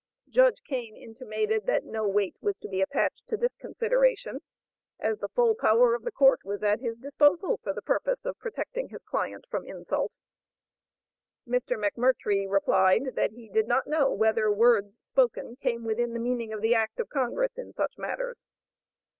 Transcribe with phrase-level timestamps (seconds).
[0.29, 4.39] Judge Kane intimated that no weight was to be attached to this consideration,
[4.99, 8.35] as the full power of the court was at his disposal for the purpose of
[8.39, 10.11] protecting his client from insult.
[11.47, 11.77] Mr.
[11.77, 16.61] McMurtrie replied that he did not know whether words spoken came within the meaning of
[16.63, 18.43] the act of Congress, in such matters.